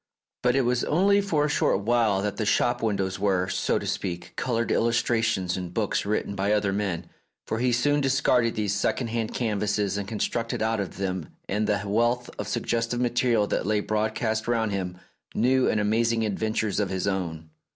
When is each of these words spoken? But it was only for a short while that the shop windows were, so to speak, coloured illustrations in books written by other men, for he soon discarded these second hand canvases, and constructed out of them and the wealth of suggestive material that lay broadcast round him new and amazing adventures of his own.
But 0.41 0.55
it 0.55 0.61
was 0.61 0.83
only 0.85 1.21
for 1.21 1.45
a 1.45 1.47
short 1.47 1.81
while 1.81 2.23
that 2.23 2.37
the 2.37 2.43
shop 2.47 2.81
windows 2.81 3.19
were, 3.19 3.47
so 3.49 3.77
to 3.77 3.85
speak, 3.85 4.33
coloured 4.35 4.71
illustrations 4.71 5.55
in 5.55 5.69
books 5.69 6.07
written 6.07 6.33
by 6.33 6.53
other 6.53 6.73
men, 6.73 7.07
for 7.45 7.59
he 7.59 7.71
soon 7.71 8.01
discarded 8.01 8.55
these 8.55 8.73
second 8.73 9.09
hand 9.09 9.35
canvases, 9.35 9.97
and 9.99 10.07
constructed 10.07 10.63
out 10.63 10.79
of 10.79 10.97
them 10.97 11.29
and 11.47 11.67
the 11.67 11.83
wealth 11.85 12.31
of 12.39 12.47
suggestive 12.47 12.99
material 12.99 13.45
that 13.45 13.67
lay 13.67 13.79
broadcast 13.79 14.47
round 14.47 14.71
him 14.71 14.97
new 15.35 15.69
and 15.69 15.79
amazing 15.79 16.25
adventures 16.25 16.79
of 16.79 16.89
his 16.89 17.05
own. 17.05 17.51